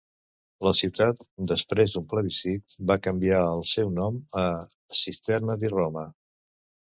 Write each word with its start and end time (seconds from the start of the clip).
La 0.67 0.71
ciutat, 0.77 1.19
després 1.51 1.91
d'un 1.97 2.07
plebiscit, 2.13 2.77
va 2.91 2.97
canviar 3.07 3.41
el 3.49 3.61
seu 3.73 3.93
nom 3.99 4.17
a 4.45 4.45
Cisterna 5.03 5.57
di 5.65 5.71
Roma. 5.77 6.07